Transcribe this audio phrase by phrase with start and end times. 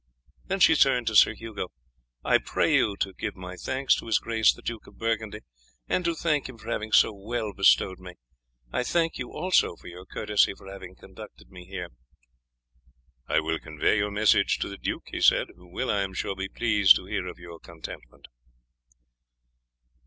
[0.47, 1.69] Then she turned to Sir Hugo:
[2.25, 5.41] "I pray you to give my thanks to his grace the Duke of Burgundy,
[5.87, 8.13] and to thank him for having so well bestowed me.
[8.73, 11.89] I thank you also for your courtesy for having conducted me here."
[13.27, 16.35] "I will convey your message to the duke," he said, "who will, I am sure,
[16.35, 18.27] be pleased to hear of your contentment."